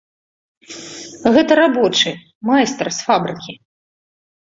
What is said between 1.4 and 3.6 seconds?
рабочы, майстар з фабрыкі.